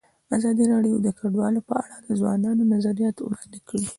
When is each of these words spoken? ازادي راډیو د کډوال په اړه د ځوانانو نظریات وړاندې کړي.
ازادي 0.37 0.63
راډیو 0.73 0.95
د 1.05 1.07
کډوال 1.19 1.55
په 1.67 1.73
اړه 1.83 1.97
د 2.05 2.07
ځوانانو 2.19 2.63
نظریات 2.73 3.15
وړاندې 3.19 3.59
کړي. 3.67 3.85